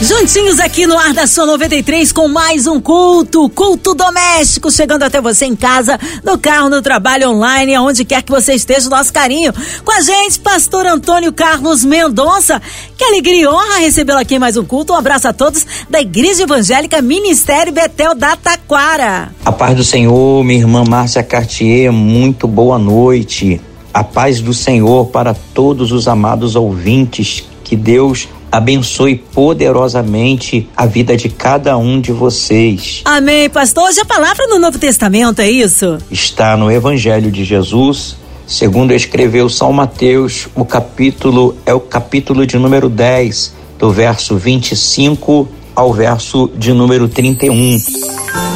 [0.00, 5.20] Juntinhos aqui no Ar da Sua 93 com mais um culto, culto doméstico, chegando até
[5.20, 9.52] você em casa, no carro, no trabalho, online, aonde quer que você esteja, nosso carinho.
[9.84, 12.62] Com a gente, pastor Antônio Carlos Mendonça.
[12.96, 14.92] Que alegria e honra recebê-lo aqui em mais um culto.
[14.92, 19.32] Um abraço a todos da Igreja Evangélica Ministério Betel da Taquara.
[19.44, 23.60] A paz do Senhor, minha irmã Márcia Cartier, muito boa noite.
[23.92, 27.44] A paz do Senhor para todos os amados ouvintes.
[27.64, 33.02] Que Deus abençoe poderosamente a vida de cada um de vocês.
[33.04, 33.88] Amém, pastor.
[33.88, 35.98] Hoje a palavra no Novo Testamento, é isso?
[36.10, 38.16] Está no Evangelho de Jesus,
[38.46, 45.48] segundo escreveu São Mateus, o capítulo é o capítulo de número 10, do verso 25
[45.74, 47.78] ao verso de número 31.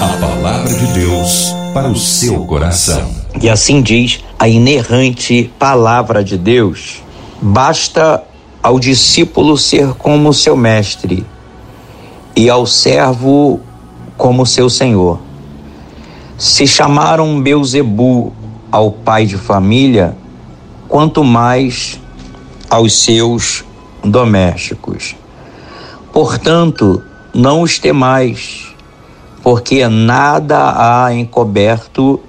[0.00, 3.08] A palavra de Deus para o seu coração.
[3.40, 7.02] E assim diz a inerrante palavra de Deus.
[7.40, 8.22] Basta
[8.62, 11.26] ao discípulo ser como seu mestre
[12.36, 13.60] e ao servo
[14.16, 15.18] como seu senhor.
[16.38, 18.32] Se chamaram Beuzebu
[18.70, 20.16] ao pai de família,
[20.88, 22.00] quanto mais
[22.70, 23.64] aos seus
[24.04, 25.16] domésticos.
[26.12, 27.02] Portanto,
[27.34, 28.74] não os temais,
[29.42, 30.74] porque nada
[31.04, 32.20] há encoberto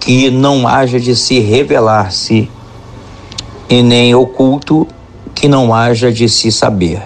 [0.00, 2.50] que não haja de se revelar-se,
[3.68, 4.86] e nem oculto
[5.34, 7.02] que não haja de se saber.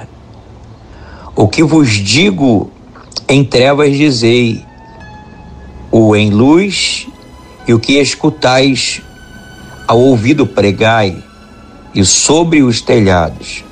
[1.34, 2.70] O que vos digo
[3.28, 4.64] em trevas dizei,
[5.90, 7.06] o em luz,
[7.66, 9.02] e o que escutais
[9.86, 11.16] ao ouvido pregai,
[11.94, 13.64] e sobre os telhados.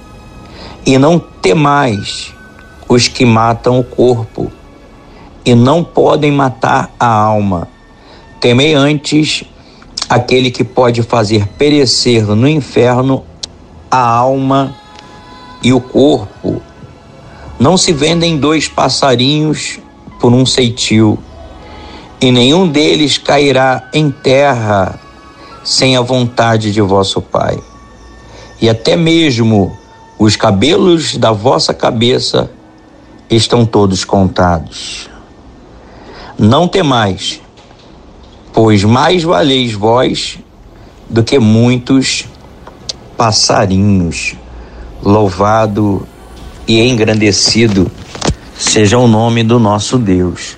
[0.84, 2.32] E não temais
[2.88, 4.50] os que matam o corpo,
[5.44, 7.68] e não podem matar a alma.
[8.40, 9.44] Temei antes
[10.08, 13.24] aquele que pode fazer perecer no inferno
[13.94, 14.74] a alma
[15.62, 16.60] e o corpo.
[17.60, 19.78] Não se vendem dois passarinhos
[20.18, 21.16] por um ceitil,
[22.20, 24.98] e nenhum deles cairá em terra
[25.62, 27.56] sem a vontade de vosso Pai.
[28.60, 29.78] E até mesmo
[30.18, 32.50] os cabelos da vossa cabeça
[33.30, 35.08] estão todos contados.
[36.36, 37.40] Não temais,
[38.52, 40.40] pois mais valeis vós
[41.08, 42.26] do que muitos
[43.16, 44.34] passarinhos.
[45.02, 46.06] Louvado
[46.66, 47.90] e engrandecido
[48.58, 50.56] seja o nome do nosso Deus.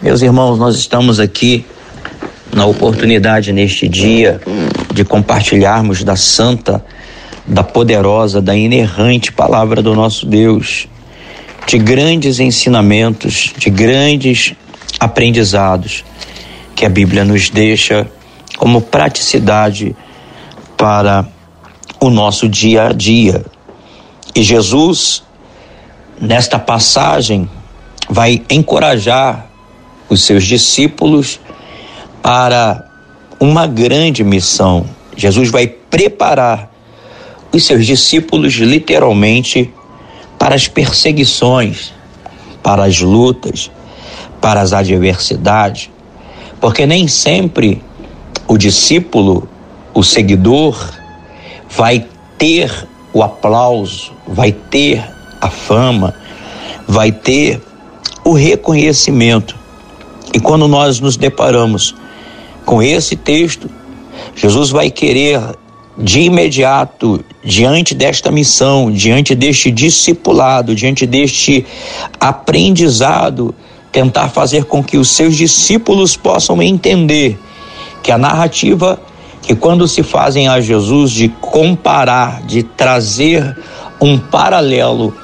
[0.00, 1.66] Meus irmãos, nós estamos aqui
[2.54, 4.40] na oportunidade neste dia
[4.92, 6.84] de compartilharmos da santa,
[7.46, 10.88] da poderosa, da inerrante palavra do nosso Deus,
[11.66, 14.54] de grandes ensinamentos, de grandes
[14.98, 16.04] aprendizados
[16.74, 18.06] que a Bíblia nos deixa
[18.56, 19.94] como praticidade
[20.76, 21.26] para
[22.00, 23.44] o nosso dia a dia.
[24.34, 25.22] E Jesus,
[26.20, 27.48] nesta passagem,
[28.08, 29.46] vai encorajar
[30.08, 31.40] os seus discípulos
[32.22, 32.88] para
[33.40, 34.86] uma grande missão.
[35.16, 36.70] Jesus vai preparar
[37.52, 39.72] os seus discípulos literalmente
[40.38, 41.92] para as perseguições,
[42.62, 43.70] para as lutas,
[44.40, 45.90] para as adversidades,
[46.60, 47.82] porque nem sempre
[48.46, 49.48] o discípulo,
[49.92, 50.97] o seguidor,
[51.68, 52.06] vai
[52.36, 52.70] ter
[53.12, 55.04] o aplauso, vai ter
[55.40, 56.14] a fama,
[56.86, 57.60] vai ter
[58.24, 59.56] o reconhecimento.
[60.32, 61.94] E quando nós nos deparamos
[62.64, 63.68] com esse texto,
[64.36, 65.40] Jesus vai querer
[65.96, 71.66] de imediato, diante desta missão, diante deste discipulado, diante deste
[72.20, 73.54] aprendizado,
[73.90, 77.38] tentar fazer com que os seus discípulos possam entender
[78.02, 79.00] que a narrativa
[79.48, 83.56] que quando se fazem a Jesus de comparar, de trazer
[83.98, 85.16] um paralelo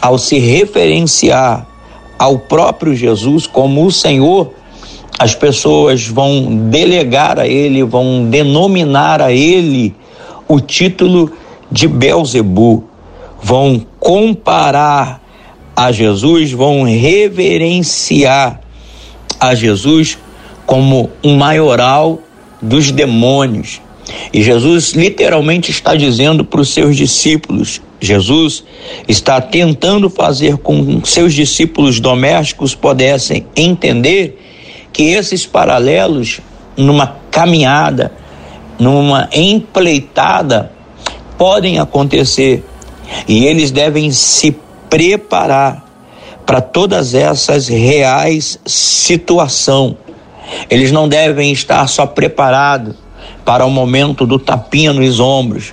[0.00, 1.66] ao se referenciar
[2.18, 4.54] ao próprio Jesus como o Senhor,
[5.18, 9.94] as pessoas vão delegar a ele, vão denominar a ele
[10.48, 11.30] o título
[11.70, 12.82] de Belzebu,
[13.42, 15.20] vão comparar
[15.76, 18.58] a Jesus, vão reverenciar
[19.38, 20.16] a Jesus
[20.64, 22.20] como um maioral
[22.66, 23.80] dos demônios.
[24.32, 28.64] E Jesus literalmente está dizendo para os seus discípulos: Jesus
[29.08, 34.40] está tentando fazer com que seus discípulos domésticos pudessem entender
[34.92, 36.40] que esses paralelos,
[36.76, 38.12] numa caminhada,
[38.78, 40.72] numa empleitada,
[41.36, 42.64] podem acontecer
[43.26, 44.56] e eles devem se
[44.88, 45.84] preparar
[46.44, 49.96] para todas essas reais situação.
[50.70, 52.96] Eles não devem estar só preparados
[53.44, 55.72] para o momento do tapinha nos ombros.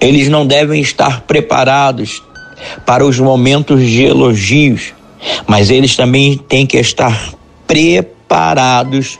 [0.00, 2.22] Eles não devem estar preparados
[2.86, 4.92] para os momentos de elogios,
[5.46, 7.32] mas eles também têm que estar
[7.66, 9.18] preparados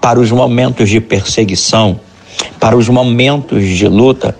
[0.00, 2.00] para os momentos de perseguição,
[2.60, 4.36] para os momentos de luta.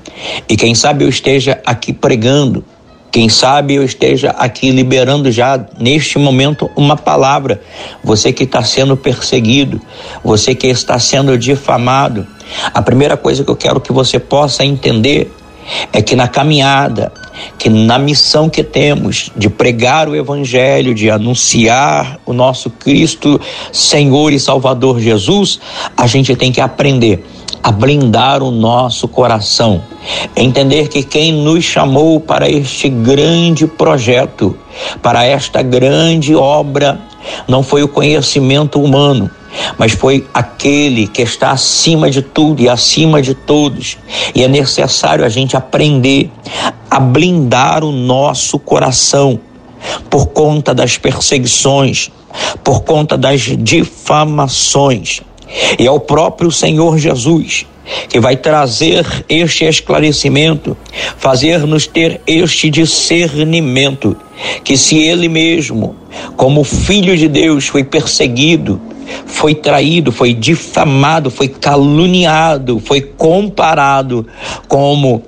[0.49, 2.65] E quem sabe eu esteja aqui pregando
[3.11, 7.61] quem sabe eu esteja aqui liberando já neste momento uma palavra.
[8.05, 9.81] Você que está sendo perseguido,
[10.23, 12.27] você que está sendo difamado.
[12.73, 15.33] A primeira coisa que eu quero que você possa entender
[15.93, 17.13] é que na caminhada,
[17.59, 23.41] que na missão que temos de pregar o Evangelho, de anunciar o nosso Cristo,
[23.73, 25.61] Senhor e Salvador Jesus,
[25.97, 27.25] a gente tem que aprender
[27.63, 29.83] a blindar o nosso coração,
[30.37, 34.57] entender que quem nos chamou para este grande projeto,
[35.03, 37.01] para esta grande obra,
[37.47, 39.31] não foi o conhecimento humano,
[39.77, 43.99] mas foi aquele que está acima de tudo e acima de todos.
[44.35, 46.31] E é necessário a gente aprender
[46.91, 49.41] a blindar o nosso coração
[50.09, 52.11] por conta das perseguições,
[52.63, 55.23] por conta das difamações.
[55.79, 57.67] E é o próprio Senhor Jesus
[58.09, 60.77] que vai trazer este esclarecimento,
[61.17, 64.17] fazer-nos ter este discernimento,
[64.63, 65.97] que se ele mesmo,
[66.37, 68.81] como filho de Deus, foi perseguido,
[69.27, 74.27] foi traído, foi difamado, foi caluniado, foi comparado
[74.67, 75.23] como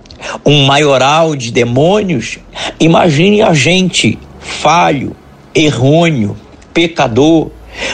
[0.45, 2.39] um maioral de demônios,
[2.79, 5.17] imagine a gente falho,
[5.55, 6.37] errôneo,
[6.75, 7.51] pecador,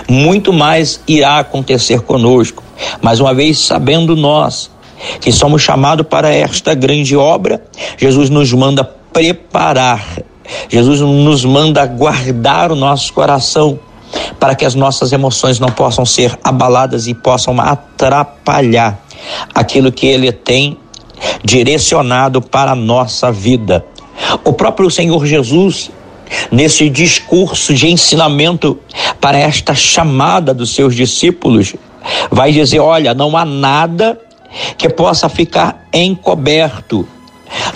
[0.09, 2.63] muito mais irá acontecer conosco.
[3.01, 4.71] Mais uma vez, sabendo nós
[5.21, 7.63] que somos chamados para esta grande obra,
[7.99, 10.05] Jesus nos manda preparar,
[10.69, 13.79] Jesus nos manda guardar o nosso coração
[14.39, 19.01] para que as nossas emoções não possam ser abaladas e possam atrapalhar
[19.55, 20.79] aquilo que Ele tem
[21.43, 23.85] direcionado para a nossa vida.
[24.45, 25.91] O próprio Senhor Jesus
[26.51, 28.79] nesse discurso de ensinamento
[29.21, 31.75] para esta chamada dos seus discípulos,
[32.31, 34.19] vai dizer: olha, não há nada
[34.77, 37.07] que possa ficar encoberto,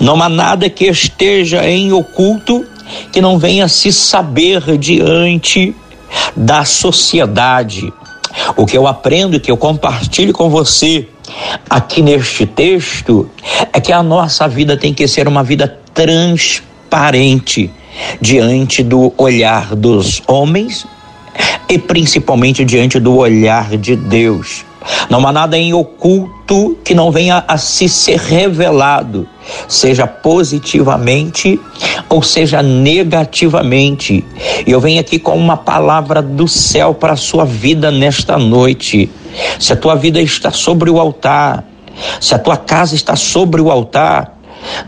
[0.01, 2.65] não há nada que esteja em oculto
[3.13, 5.75] que não venha se saber diante
[6.35, 7.93] da sociedade.
[8.57, 11.09] O que eu aprendo, que eu compartilho com você
[11.69, 13.29] aqui neste texto,
[13.73, 17.71] é que a nossa vida tem que ser uma vida transparente
[18.21, 20.87] diante do olhar dos homens
[21.69, 24.65] e principalmente diante do olhar de Deus.
[25.09, 29.29] Não há nada em oculto que não venha a se ser revelado,
[29.69, 31.61] seja positivamente
[32.09, 34.25] ou seja negativamente.
[34.67, 39.11] E eu venho aqui com uma palavra do céu para a sua vida nesta noite.
[39.59, 41.65] Se a tua vida está sobre o altar,
[42.21, 44.39] se a tua casa está sobre o altar,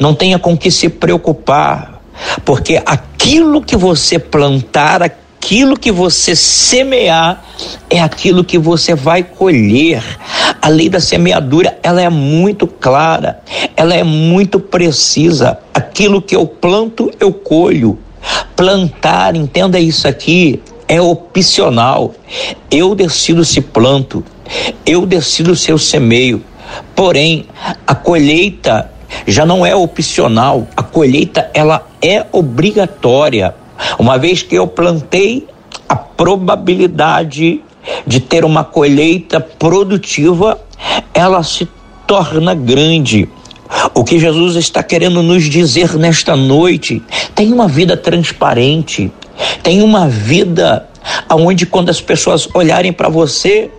[0.01, 1.92] não tenha com que se preocupar,
[2.45, 7.45] porque aquilo que você plantar, aquilo que você semear,
[7.91, 10.03] é aquilo que você vai colher.
[10.61, 13.41] A lei da semeadura, ela é muito clara,
[13.77, 15.59] ela é muito precisa.
[15.75, 17.99] Aquilo que eu planto, eu colho.
[18.55, 22.15] Plantar, entenda isso aqui, é opcional.
[22.71, 24.25] Eu decido se planto,
[24.87, 26.45] eu decido se eu semeio.
[26.95, 27.47] Porém,
[27.87, 28.92] a colheita
[29.27, 33.55] já não é opcional, a colheita ela é obrigatória.
[33.99, 35.47] Uma vez que eu plantei,
[35.89, 37.61] a probabilidade
[38.07, 40.61] de ter uma colheita produtiva,
[41.13, 41.69] ela se
[42.07, 43.29] torna grande.
[43.95, 47.03] O que Jesus está querendo nos dizer nesta noite,
[47.35, 49.11] tem uma vida transparente,
[49.63, 50.89] tem uma vida
[51.31, 53.71] onde quando as pessoas olharem para você,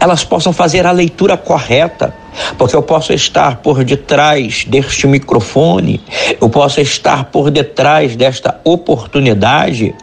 [0.00, 2.14] elas possam fazer a leitura correta,
[2.56, 6.00] porque eu posso estar por detrás deste microfone,
[6.40, 9.94] eu posso estar por detrás desta oportunidade,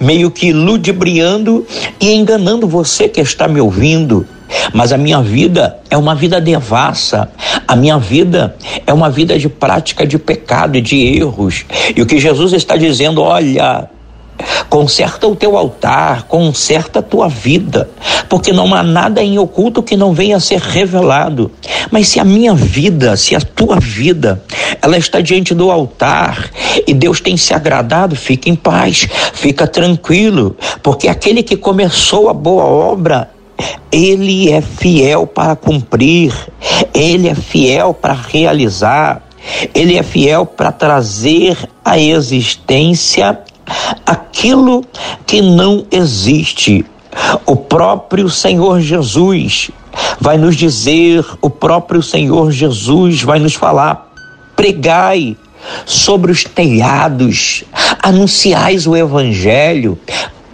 [0.00, 1.66] meio que ludibriando
[2.00, 4.26] e enganando você que está me ouvindo.
[4.72, 7.30] Mas a minha vida é uma vida devassa,
[7.66, 8.54] a minha vida
[8.86, 11.64] é uma vida de prática de pecado e de erros.
[11.96, 13.88] E o que Jesus está dizendo, olha,
[14.68, 17.90] Conserta o teu altar, conserta a tua vida,
[18.28, 21.50] porque não há nada em oculto que não venha a ser revelado.
[21.90, 24.42] Mas se a minha vida, se a tua vida,
[24.80, 26.50] ela está diante do altar
[26.86, 32.32] e Deus tem se agradado, fica em paz, fica tranquilo, porque aquele que começou a
[32.32, 33.30] boa obra,
[33.90, 36.32] ele é fiel para cumprir,
[36.94, 39.22] ele é fiel para realizar,
[39.74, 43.38] ele é fiel para trazer à existência
[44.04, 44.84] aquilo
[45.26, 46.84] que não existe.
[47.44, 49.70] O próprio Senhor Jesus
[50.20, 54.12] vai nos dizer, o próprio Senhor Jesus vai nos falar:
[54.56, 55.36] pregai
[55.84, 57.64] sobre os telhados,
[58.02, 59.98] anunciais o evangelho,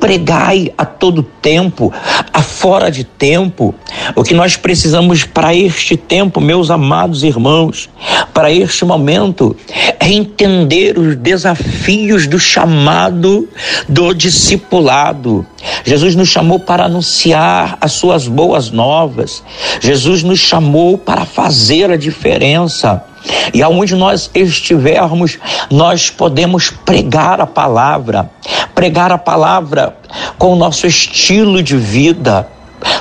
[0.00, 1.92] pregai a todo tempo,
[2.32, 3.74] a fora de tempo.
[4.14, 7.88] O que nós precisamos para este tempo, meus amados irmãos,
[8.32, 9.56] para este momento,
[9.98, 13.48] é entender os desafios do chamado
[13.88, 15.46] do discipulado.
[15.84, 19.42] Jesus nos chamou para anunciar as suas boas novas.
[19.80, 23.04] Jesus nos chamou para fazer a diferença.
[23.52, 25.38] E aonde nós estivermos,
[25.70, 28.30] nós podemos pregar a palavra,
[28.74, 29.96] pregar a palavra
[30.38, 32.48] com o nosso estilo de vida.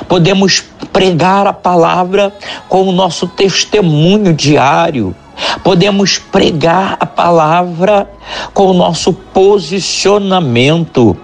[0.08, 2.34] Podemos pregar a palavra
[2.68, 5.14] com o nosso testemunho diário.
[5.62, 8.10] Podemos pregar a palavra
[8.52, 11.16] com o nosso posicionamento.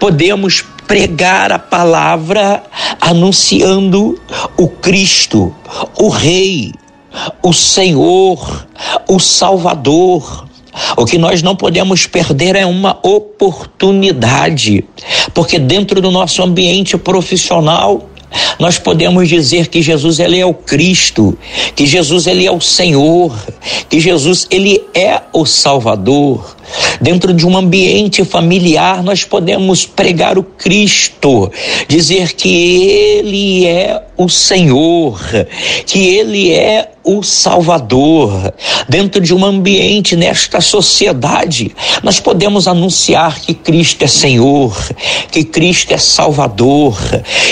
[0.00, 2.64] Podemos pregar a palavra
[3.00, 4.20] anunciando
[4.56, 5.54] o Cristo,
[5.96, 6.72] o Rei,
[7.42, 8.66] o Senhor,
[9.08, 10.48] o Salvador.
[10.96, 14.84] O que nós não podemos perder é uma oportunidade,
[15.34, 18.08] porque dentro do nosso ambiente profissional,
[18.58, 21.36] nós podemos dizer que Jesus ele é o Cristo,
[21.74, 23.34] que Jesus ele é o Senhor,
[23.88, 26.56] que Jesus ele é o Salvador.
[27.00, 31.50] Dentro de um ambiente familiar, nós podemos pregar o Cristo,
[31.88, 35.20] dizer que ele é o Senhor,
[35.84, 38.52] que ele é o Salvador.
[38.88, 44.76] Dentro de um ambiente nesta sociedade, nós podemos anunciar que Cristo é Senhor,
[45.30, 46.98] que Cristo é Salvador.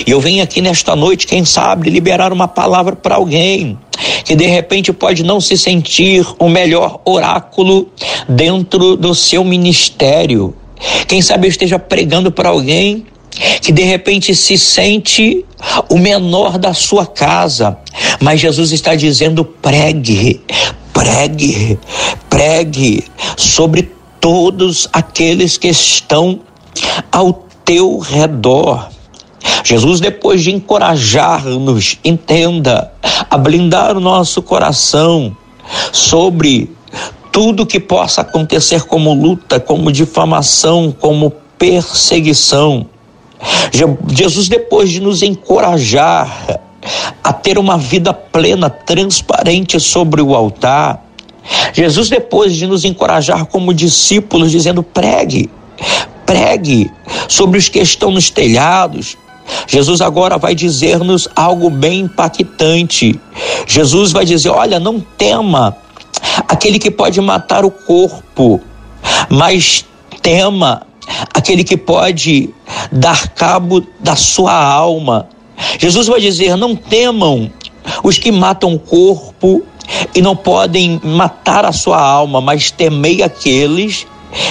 [0.07, 3.79] E eu venho aqui nesta noite, quem sabe, liberar uma palavra para alguém
[4.25, 7.89] que de repente pode não se sentir o melhor oráculo
[8.29, 10.55] dentro do seu ministério.
[11.07, 13.07] Quem sabe eu esteja pregando para alguém
[13.61, 15.45] que de repente se sente
[15.89, 17.79] o menor da sua casa,
[18.21, 20.41] mas Jesus está dizendo: pregue,
[20.93, 21.79] pregue,
[22.29, 23.05] pregue
[23.37, 23.91] sobre
[24.21, 26.41] todos aqueles que estão
[27.11, 28.89] ao teu redor.
[29.65, 32.93] Jesus, depois de encorajar-nos, entenda,
[33.31, 35.37] a blindar o nosso coração
[35.93, 36.71] sobre
[37.31, 42.87] tudo que possa acontecer como luta, como difamação, como perseguição.
[44.11, 46.61] Jesus, depois de nos encorajar
[47.23, 51.05] a ter uma vida plena, transparente sobre o altar,
[51.73, 55.51] Jesus, depois de nos encorajar como discípulos, dizendo: pregue,
[56.27, 56.91] pregue
[57.29, 59.17] sobre os que estão nos telhados.
[59.67, 63.19] Jesus agora vai dizer-nos algo bem impactante.
[63.67, 65.77] Jesus vai dizer: olha, não tema
[66.47, 68.61] aquele que pode matar o corpo,
[69.29, 69.85] mas
[70.21, 70.83] tema
[71.33, 72.51] aquele que pode
[72.91, 75.29] dar cabo da sua alma.
[75.79, 77.51] Jesus vai dizer: não temam
[78.03, 79.63] os que matam o corpo
[80.15, 84.07] e não podem matar a sua alma, mas temei aqueles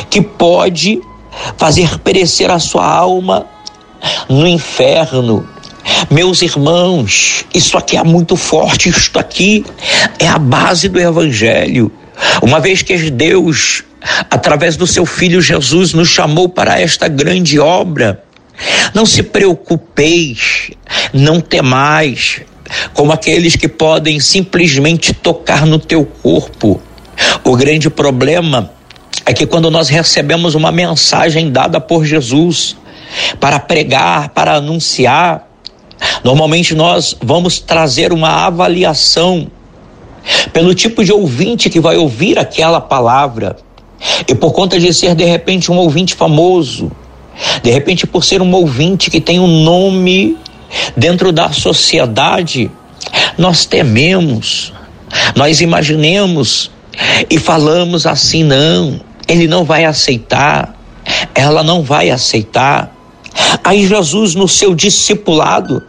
[0.10, 1.02] que pode
[1.58, 3.46] fazer perecer a sua alma
[4.28, 5.48] no inferno.
[6.10, 9.66] Meus irmãos, isso aqui é muito forte, isto aqui
[10.20, 11.92] é a base do evangelho.
[12.42, 13.84] Uma vez que Deus,
[14.30, 18.24] através do seu filho Jesus, nos chamou para esta grande obra,
[18.94, 20.72] não se preocupeis,
[21.14, 22.42] não temais,
[22.94, 26.82] como aqueles que podem simplesmente tocar no teu corpo.
[27.44, 28.72] O grande problema
[29.26, 32.76] é que quando nós recebemos uma mensagem dada por Jesus
[33.40, 35.48] para pregar, para anunciar,
[36.24, 39.50] normalmente nós vamos trazer uma avaliação
[40.52, 43.58] pelo tipo de ouvinte que vai ouvir aquela palavra.
[44.28, 46.92] E por conta de ser de repente um ouvinte famoso,
[47.64, 50.38] de repente por ser um ouvinte que tem um nome
[50.96, 52.70] dentro da sociedade,
[53.38, 54.74] nós tememos,
[55.36, 56.72] nós imaginemos
[57.30, 60.76] e falamos assim: não, ele não vai aceitar,
[61.34, 62.94] ela não vai aceitar.
[63.64, 65.82] Aí Jesus, no seu discipulado,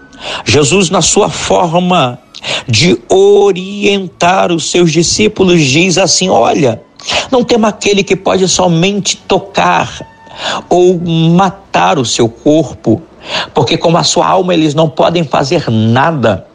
[0.44, 2.18] Jesus, na sua forma
[2.66, 6.82] de orientar os seus discípulos, diz assim: olha,
[7.30, 10.06] não tema aquele que pode somente tocar
[10.68, 13.02] ou matar o seu corpo,
[13.54, 16.46] porque com a sua alma eles não podem fazer nada.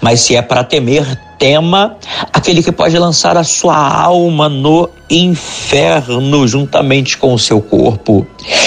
[0.00, 1.96] Mas se é para temer, tema
[2.32, 8.26] aquele que pode lançar a sua alma no inferno juntamente com o seu corpo.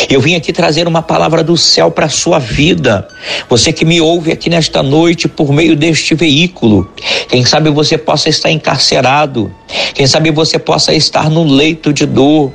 [0.10, 3.08] Eu vim aqui trazer uma palavra do céu para a sua vida.
[3.50, 6.92] Você que me ouve aqui nesta noite por meio deste veículo,
[7.28, 9.54] quem sabe você possa estar encarcerado,
[9.94, 12.52] quem sabe você possa estar no leito de dor,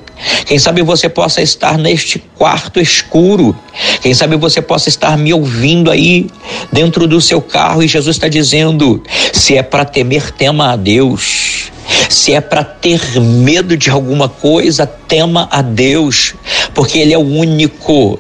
[0.46, 3.56] quem sabe você possa estar neste quarto escuro.
[4.00, 6.28] Quem sabe você possa estar me ouvindo aí
[6.70, 9.02] dentro do seu carro e Jesus está dizendo:
[9.32, 11.70] se é para temer, tema a Deus.
[12.08, 16.34] Se é para ter medo de alguma coisa, tema a Deus,
[16.74, 18.18] porque Ele é o único,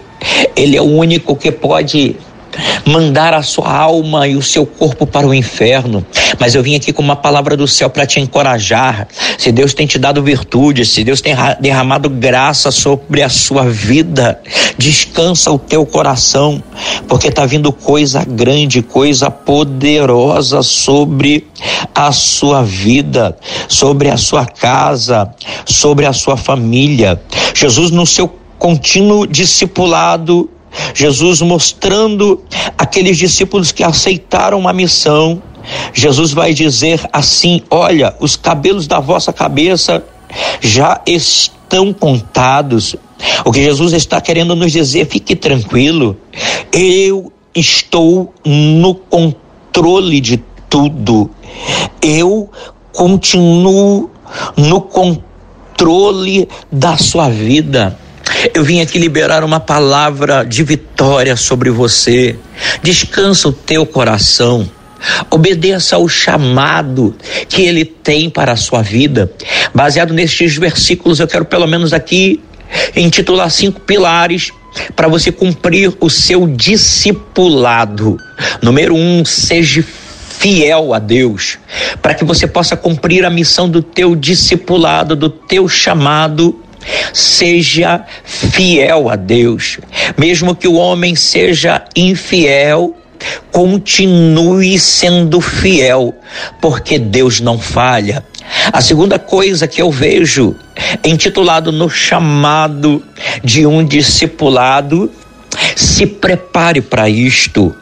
[0.56, 2.16] Ele é o único que pode
[2.86, 6.04] mandar a sua alma e o seu corpo para o inferno.
[6.38, 9.08] Mas eu vim aqui com uma palavra do céu para te encorajar.
[9.38, 14.40] Se Deus tem te dado virtude, se Deus tem derramado graça sobre a sua vida,
[14.76, 16.62] descansa o teu coração,
[17.08, 21.46] porque está vindo coisa grande, coisa poderosa sobre
[21.94, 23.36] a sua vida,
[23.68, 25.32] sobre a sua casa,
[25.66, 27.20] sobre a sua família.
[27.54, 28.28] Jesus, no seu
[28.58, 30.48] contínuo discipulado,
[30.94, 32.42] Jesus mostrando
[32.76, 35.42] aqueles discípulos que aceitaram a missão.
[35.92, 40.04] Jesus vai dizer assim: Olha, os cabelos da vossa cabeça
[40.60, 42.96] já estão contados.
[43.44, 46.16] O que Jesus está querendo nos dizer, fique tranquilo,
[46.72, 51.30] eu estou no controle de tudo.
[52.00, 52.50] Eu
[52.92, 54.10] continuo
[54.56, 57.98] no controle da sua vida.
[58.54, 62.36] Eu vim aqui liberar uma palavra de vitória sobre você.
[62.82, 64.68] Descansa o teu coração.
[65.30, 67.14] Obedeça ao chamado
[67.48, 69.32] que ele tem para a sua vida.
[69.74, 72.40] Baseado nestes versículos, eu quero pelo menos aqui
[72.96, 74.50] intitular cinco pilares
[74.96, 78.16] para você cumprir o seu discipulado.
[78.60, 79.84] Número um, seja
[80.38, 81.58] fiel a Deus,
[82.00, 86.61] para que você possa cumprir a missão do teu discipulado, do teu chamado
[87.12, 89.78] Seja fiel a Deus.
[90.16, 92.96] Mesmo que o homem seja infiel,
[93.50, 96.14] continue sendo fiel,
[96.60, 98.24] porque Deus não falha.
[98.72, 100.56] A segunda coisa que eu vejo,
[101.04, 103.02] intitulado no chamado
[103.42, 105.10] de um discipulado,
[105.76, 107.74] se prepare para isto.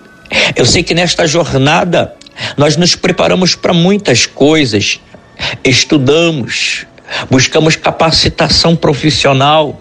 [0.55, 2.15] Eu sei que nesta jornada
[2.57, 5.01] nós nos preparamos para muitas coisas,
[5.65, 6.87] estudamos,
[7.31, 9.81] buscamos capacitação profissional.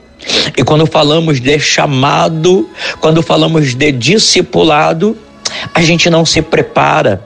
[0.57, 5.17] E quando falamos de chamado, quando falamos de discipulado,
[5.73, 7.23] a gente não se prepara.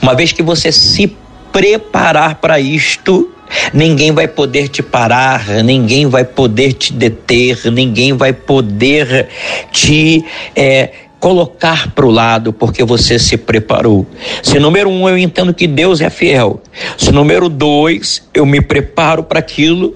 [0.00, 1.16] Uma vez que você se
[1.52, 3.30] preparar para isto,
[3.72, 9.28] ninguém vai poder te parar, ninguém vai poder te deter, ninguém vai poder
[9.72, 14.06] te é, colocar para o lado porque você se preparou.
[14.42, 16.60] Se número um, eu entendo que Deus é fiel.
[16.96, 19.94] Se número dois, eu me preparo para aquilo.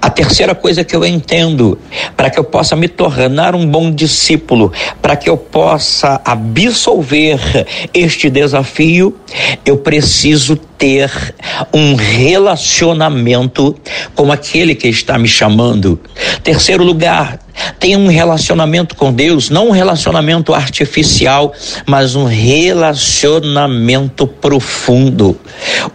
[0.00, 1.78] A terceira coisa que eu entendo,
[2.16, 7.38] para que eu possa me tornar um bom discípulo, para que eu possa absolver
[7.92, 9.16] este desafio,
[9.64, 11.12] eu preciso ter
[11.72, 13.76] um relacionamento
[14.16, 16.00] com aquele que está me chamando.
[16.42, 17.38] Terceiro lugar,
[17.78, 21.52] tenha um relacionamento com Deus, não um relacionamento artificial,
[21.86, 25.38] mas um relacionamento profundo,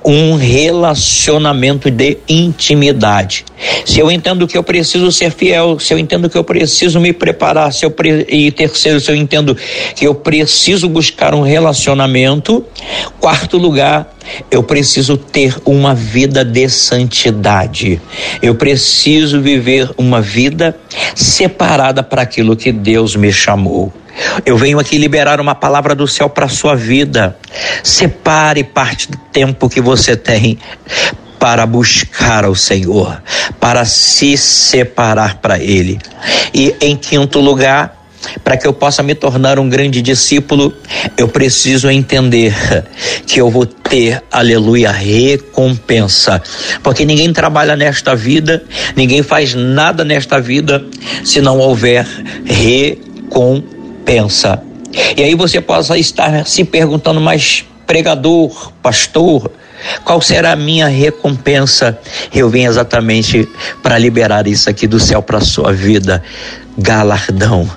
[0.06, 3.44] um relacionamento de intimidade.
[3.86, 7.12] Se eu entendo que eu preciso ser fiel, se eu entendo que eu preciso me
[7.12, 8.26] preparar, se eu pre...
[8.30, 9.58] e terceiro, se eu entendo
[9.96, 12.64] que eu preciso buscar um relacionamento,
[13.20, 14.16] quarto lugar,
[14.52, 14.77] eu preciso
[15.18, 18.02] ter uma vida de santidade.
[18.42, 20.78] Eu preciso viver uma vida
[21.16, 23.94] separada para aquilo que Deus me chamou.
[24.46, 27.38] Eu venho aqui liberar uma palavra do céu para sua vida.
[27.84, 30.58] Separe parte do tempo que você tem
[31.40, 33.22] para buscar ao Senhor,
[33.60, 36.00] para se separar para Ele.
[36.54, 37.97] E em quinto lugar,
[38.44, 40.74] para que eu possa me tornar um grande discípulo,
[41.18, 42.54] eu preciso entender
[43.26, 46.42] que eu vou ter, aleluia, recompensa.
[46.84, 48.64] Porque ninguém trabalha nesta vida,
[48.96, 50.86] ninguém faz nada nesta vida
[51.24, 52.06] se não houver
[52.46, 53.72] recompensa.
[55.16, 59.52] E aí você possa estar se perguntando, mas pregador, pastor,
[60.04, 62.00] qual será a minha recompensa?
[62.34, 63.48] Eu vim exatamente
[63.84, 66.24] para liberar isso aqui do céu para sua vida.
[66.78, 67.70] Galardão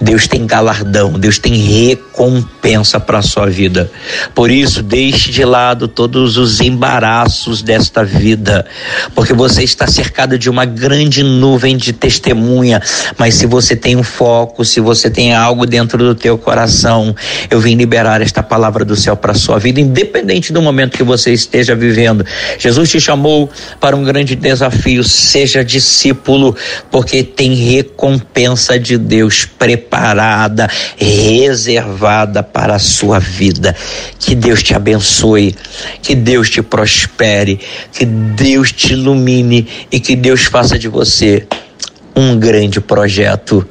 [0.00, 3.90] Deus tem galardão, Deus tem recompensa para a sua vida.
[4.34, 8.66] Por isso, deixe de lado todos os embaraços desta vida,
[9.14, 12.82] porque você está cercado de uma grande nuvem de testemunha,
[13.18, 17.14] mas se você tem um foco, se você tem algo dentro do teu coração,
[17.50, 21.02] eu vim liberar esta palavra do céu para a sua vida, independente do momento que
[21.02, 22.24] você esteja vivendo.
[22.58, 26.56] Jesus te chamou para um grande desafio, seja discípulo,
[26.90, 33.76] porque tem recompensa de Deus preparada, reservada para a sua vida.
[34.18, 35.54] Que Deus te abençoe,
[36.00, 37.60] que Deus te prospere,
[37.92, 41.46] que Deus te ilumine e que Deus faça de você
[42.16, 43.68] um grande projeto.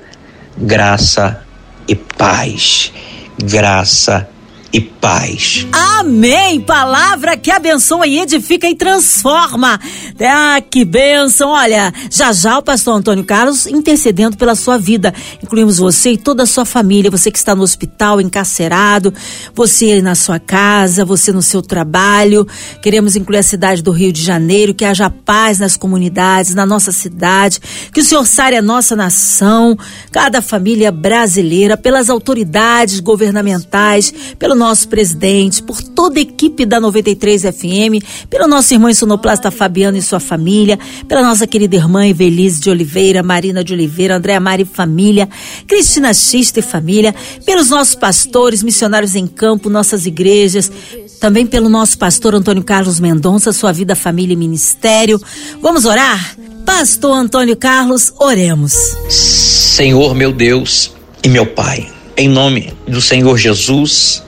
[0.56, 1.41] Graça
[1.88, 2.93] e paz.
[3.41, 4.38] Graça e
[4.71, 5.67] e paz.
[5.71, 6.62] Amém!
[6.62, 9.79] Palavra que abençoa e edifica e transforma.
[10.21, 11.49] Ah, que bênção!
[11.49, 15.13] Olha, já já o pastor Antônio Carlos intercedendo pela sua vida.
[15.41, 19.13] Incluímos você e toda a sua família, você que está no hospital, encarcerado,
[19.55, 22.47] você na sua casa, você no seu trabalho.
[22.82, 26.91] Queremos incluir a cidade do Rio de Janeiro, que haja paz nas comunidades, na nossa
[26.91, 27.60] cidade,
[27.91, 29.75] que o Senhor sare a nossa nação,
[30.12, 37.43] cada família brasileira, pelas autoridades governamentais, pelo nosso presidente, por toda a equipe da 93
[37.43, 42.69] FM, pelo nosso irmão sonoplasta Fabiano e sua família, pela nossa querida irmã Evelise de
[42.69, 45.29] Oliveira, Marina de Oliveira, Andréa Mari e família,
[45.65, 50.71] Cristina Xista e família, pelos nossos pastores, missionários em campo, nossas igrejas,
[51.19, 55.19] também pelo nosso pastor Antônio Carlos Mendonça, sua vida, família e ministério.
[55.61, 56.35] Vamos orar?
[56.65, 58.73] Pastor Antônio Carlos, oremos.
[59.09, 60.93] Senhor meu Deus
[61.23, 64.23] e meu Pai, em nome do Senhor Jesus,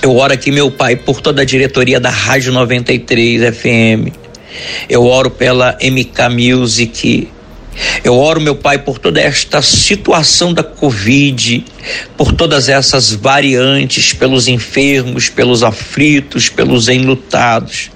[0.00, 4.14] eu oro aqui, meu Pai, por toda a diretoria da Rádio 93 FM.
[4.88, 7.28] Eu oro pela MK Music.
[8.04, 11.64] Eu oro, meu Pai, por toda esta situação da Covid,
[12.16, 17.90] por todas essas variantes, pelos enfermos, pelos aflitos, pelos enlutados.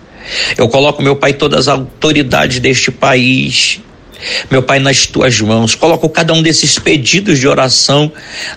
[0.57, 3.81] Eu coloco, meu Pai, todas as autoridades deste país,
[4.51, 5.75] meu Pai, nas tuas mãos.
[5.75, 8.11] Coloco cada um desses pedidos de oração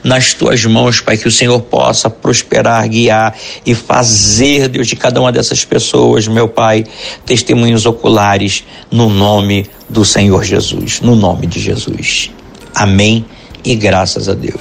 [0.04, 5.20] nas tuas mãos, Pai, que o Senhor possa prosperar, guiar e fazer, Deus, de cada
[5.20, 6.86] uma dessas pessoas, meu Pai,
[7.26, 12.32] testemunhos oculares no nome do Senhor Jesus, no nome de Jesus.
[12.76, 13.26] Amém
[13.64, 14.60] e graças a Deus.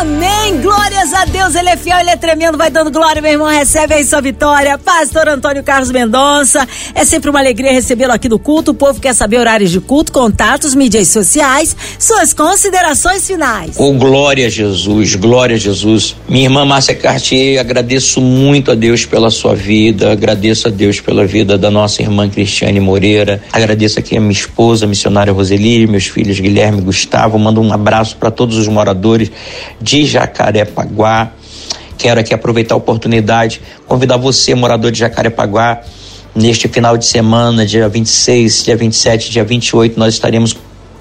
[0.00, 0.62] Amém.
[0.62, 1.54] Glórias a Deus.
[1.54, 2.56] Ele é fiel, ele é tremendo.
[2.56, 3.46] Vai dando glória, meu irmão.
[3.48, 4.78] Recebe aí sua vitória.
[4.78, 6.66] Pastor Antônio Carlos Mendonça.
[6.94, 8.70] É sempre uma alegria recebê-lo aqui no culto.
[8.70, 13.76] O povo quer saber horários de culto, contatos, mídias sociais, suas considerações finais.
[13.76, 16.16] Oh, glória a Jesus, glória a Jesus.
[16.26, 20.12] Minha irmã Márcia Cartier, agradeço muito a Deus pela sua vida.
[20.12, 23.42] Agradeço a Deus pela vida da nossa irmã Cristiane Moreira.
[23.52, 27.38] Agradeço aqui a minha esposa, a missionária Roseli, meus filhos Guilherme e Gustavo.
[27.38, 29.30] Mando um abraço para todos os moradores
[29.80, 31.32] de Jacarepaguá.
[31.98, 35.82] Quero aqui aproveitar a oportunidade, convidar você, morador de Jacarepaguá,
[36.34, 40.56] neste final de semana, dia 26, dia 27, dia 28, nós estaremos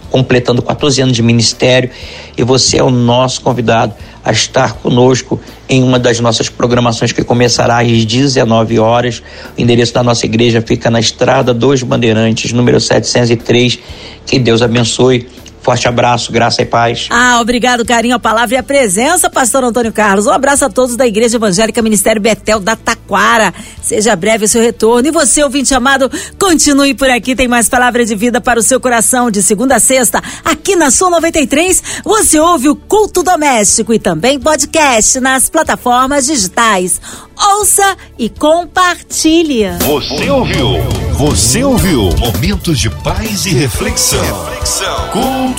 [0.09, 1.89] completando 14 anos de ministério
[2.37, 7.23] e você é o nosso convidado a estar conosco em uma das nossas programações que
[7.23, 9.21] começará às 19 horas.
[9.57, 13.79] O endereço da nossa igreja fica na Estrada dos Bandeirantes, número 703.
[14.25, 15.27] Que Deus abençoe
[15.69, 17.05] Forte abraço, graça e paz.
[17.11, 20.25] Ah, obrigado, carinho, a palavra e a presença, pastor Antônio Carlos.
[20.25, 23.53] Um abraço a todos da Igreja Evangélica Ministério Betel da Taquara.
[23.79, 25.07] Seja breve o seu retorno.
[25.07, 27.35] E você, ouvinte amado, continue por aqui.
[27.35, 30.23] Tem mais palavra de vida para o seu coração de segunda a sexta.
[30.43, 36.99] Aqui na Sua 93, você ouve o Culto Doméstico e também podcast nas plataformas digitais.
[37.37, 39.65] Ouça e compartilhe.
[39.85, 40.81] Você ouviu?
[41.13, 42.09] Você ouviu?
[42.17, 44.19] Momentos de paz e reflexão.
[44.19, 45.09] reflexão.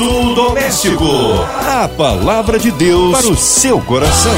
[0.00, 1.04] Culto doméstico.
[1.60, 4.32] A palavra de Deus para o seu coração.